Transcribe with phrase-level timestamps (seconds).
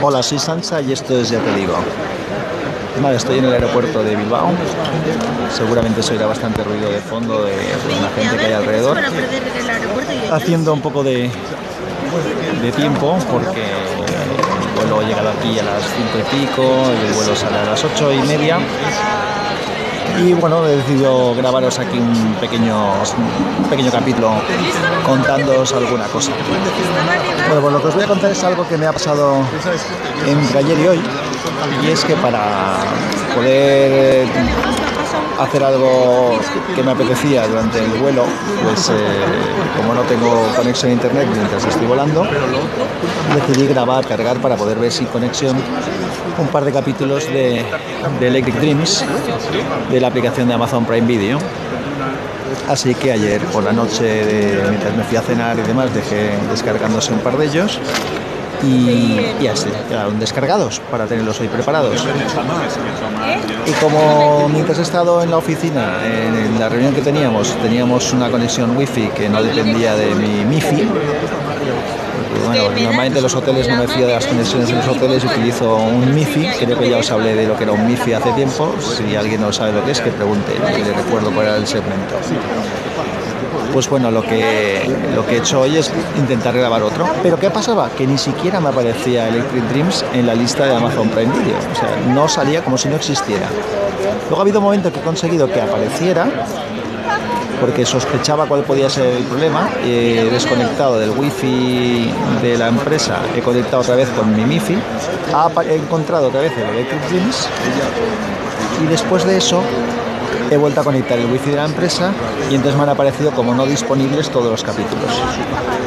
[0.00, 1.74] Hola, soy Sansa y esto es Ya te digo.
[3.02, 4.50] Vale, estoy en el aeropuerto de Bilbao.
[5.52, 7.56] Seguramente se oirá bastante ruido de fondo de,
[8.00, 8.96] la gente que hay alrededor.
[10.30, 11.28] Haciendo un poco de,
[12.62, 17.34] de tiempo porque el vuelo ha llegado aquí a las 5 y pico el vuelo
[17.34, 18.58] sale a las 8 y media
[20.20, 22.92] y bueno, he decidido grabaros aquí un pequeño,
[23.70, 24.32] pequeño capítulo
[25.04, 26.32] contándoos alguna cosa.
[27.46, 29.42] Bueno, pues lo que os voy a contar es algo que me ha pasado
[30.26, 31.00] entre ayer y hoy
[31.82, 32.76] y es que para
[33.34, 34.26] poder
[35.38, 36.38] hacer algo
[36.74, 38.24] que me apetecía durante el vuelo,
[38.62, 38.94] pues eh,
[39.76, 42.26] como no tengo conexión a internet mientras estoy volando,
[43.34, 45.56] decidí grabar, cargar para poder ver sin conexión
[46.38, 47.64] un par de capítulos de,
[48.20, 49.04] Electric Dreams
[49.90, 51.38] de la aplicación de Amazon Prime Video.
[52.68, 54.22] Así que ayer por la noche,
[54.68, 57.80] mientras me fui a cenar y demás, dejé descargándose un par de ellos
[58.62, 62.04] y, así quedaron descargados para tenerlos hoy preparados.
[63.66, 68.30] Y como mientras he estado en la oficina, en la reunión que teníamos, teníamos una
[68.30, 70.88] conexión wifi que no dependía de mi MIFI,
[72.46, 76.14] bueno, normalmente los hoteles no me fío de las conexiones en los hoteles, utilizo un
[76.14, 79.14] MIFI, creo que ya os hablé de lo que era un MIFI hace tiempo, si
[79.16, 82.14] alguien no sabe lo que es, que pregunte, no le recuerdo cuál era el segmento.
[83.72, 84.82] Pues bueno, lo que,
[85.14, 87.06] lo que he hecho hoy es intentar grabar otro.
[87.22, 87.90] Pero ¿qué pasaba?
[87.90, 91.56] Que ni siquiera me aparecía Electric Dreams en la lista de Amazon Prime Video.
[91.56, 93.46] O sea, no salía como si no existiera.
[94.28, 96.26] Luego ha habido un momento que he conseguido que apareciera
[97.60, 99.70] porque sospechaba cuál podía ser el problema.
[99.84, 104.78] He desconectado del wifi de la empresa, he conectado otra vez con mi MIFI,
[105.68, 107.48] he encontrado otra vez el Electric Dreams
[108.82, 109.62] y después de eso
[110.50, 112.12] he vuelto a conectar el wifi de la empresa
[112.50, 115.10] y entonces me han aparecido como no disponibles todos los capítulos.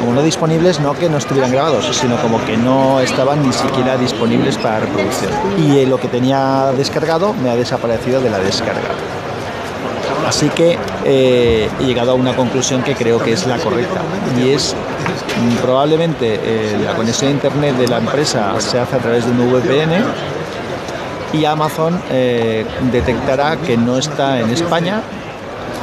[0.00, 3.96] Como no disponibles, no que no estuvieran grabados, sino como que no estaban ni siquiera
[3.96, 5.32] disponibles para reproducción.
[5.58, 8.88] Y lo que tenía descargado me ha desaparecido de la descarga.
[10.26, 14.00] Así que eh, he llegado a una conclusión que creo que es la correcta
[14.38, 18.98] y es mm, probablemente eh, la conexión a internet de la empresa se hace a
[18.98, 20.02] través de un VPN
[21.34, 25.02] y Amazon eh, detectará que no está en España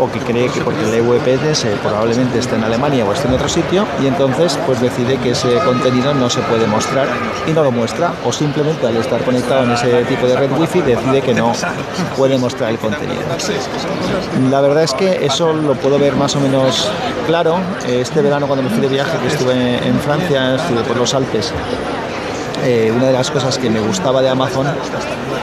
[0.00, 3.48] o que cree que porque el VPS probablemente está en Alemania o está en otro
[3.48, 7.06] sitio y entonces pues decide que ese contenido no se puede mostrar
[7.46, 10.80] y no lo muestra o simplemente al estar conectado en ese tipo de red wifi
[10.80, 11.52] decide que no
[12.16, 13.20] puede mostrar el contenido.
[14.50, 16.88] La verdad es que eso lo puedo ver más o menos
[17.26, 17.58] claro.
[17.86, 21.52] Este verano cuando me fui de viaje que estuve en Francia, estuve por los Alpes
[22.62, 24.66] eh, una de las cosas que me gustaba de Amazon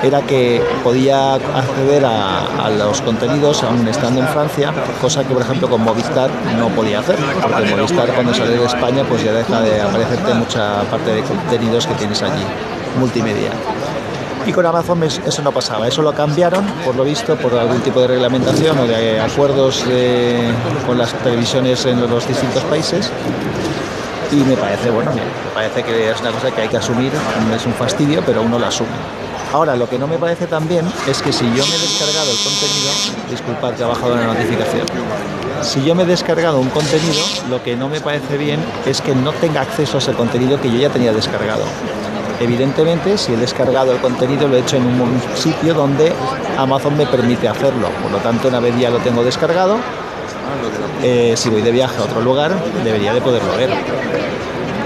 [0.03, 5.69] era que podía acceder a, los contenidos aún estando en Francia, cosa que por ejemplo
[5.69, 9.81] con Movistar no podía hacer, porque Movistar cuando sale de España pues ya deja de
[9.81, 12.43] aparecerte mucha parte de contenidos que tienes allí,
[12.99, 13.51] multimedia.
[14.45, 18.01] Y con Amazon eso no pasaba, eso lo cambiaron, por lo visto, por algún tipo
[18.01, 19.83] de reglamentación o de acuerdos
[20.87, 23.11] con las televisiones en los distintos países
[24.31, 27.11] y me parece, bueno, me parece que es una cosa que hay que asumir,
[27.55, 28.89] es un fastidio, pero uno lo asume.
[29.53, 32.37] Ahora, lo que no me parece también es que si yo me he descargado el
[32.37, 32.91] contenido,
[33.29, 34.85] disculpad que ha bajado la notificación,
[35.61, 39.13] si yo me he descargado un contenido, lo que no me parece bien es que
[39.13, 41.63] no tenga acceso a ese contenido que yo ya tenía descargado.
[42.39, 46.11] Evidentemente, si he descargado el contenido, lo he hecho en un sitio donde
[46.57, 47.89] Amazon me permite hacerlo.
[48.01, 49.77] Por lo tanto, una vez ya lo tengo descargado,
[51.03, 52.51] eh, si voy de viaje a otro lugar,
[52.83, 53.69] debería de poderlo ver.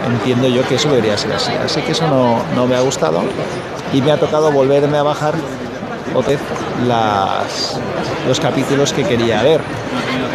[0.07, 1.51] Entiendo yo que eso debería ser así.
[1.53, 3.22] Así que eso no, me ha gustado
[3.94, 5.35] y me ha tocado volverme a bajar
[6.88, 7.79] las,
[8.28, 9.62] los capítulos que quería ver,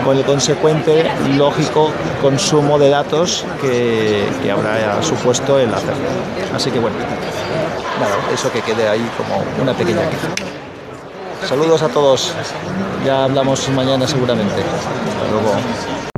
[0.04, 1.04] con el consecuente
[1.36, 1.90] lógico
[2.20, 6.08] consumo de datos que, que habrá supuesto el hacerlo.
[6.54, 6.96] Así que bueno,
[8.00, 10.49] nada, eso que quede ahí como una pequeña queja.
[11.46, 12.34] Saludos a todos.
[13.04, 14.62] Ya hablamos mañana seguramente.
[14.62, 16.09] Hasta luego.